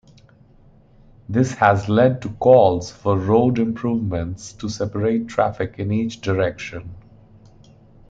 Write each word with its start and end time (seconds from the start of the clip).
This 1.29 1.53
has 1.53 1.87
led 1.87 2.23
to 2.23 2.29
calls 2.31 2.89
for 2.89 3.15
road 3.15 3.59
improvements 3.59 4.51
to 4.53 4.67
separate 4.67 5.27
traffic 5.27 5.75
in 5.77 5.91
each 5.91 6.21
direction. 6.21 6.95